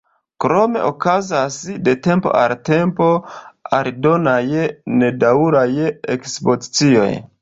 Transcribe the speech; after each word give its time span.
Krome 0.43 0.79
okazas 0.85 1.57
de 1.87 1.93
tempo 2.07 2.31
al 2.39 2.55
tempoj 2.69 3.09
aldonaj 3.81 4.41
nedaŭraj 5.03 5.69
ekspozicioj. 6.17 7.11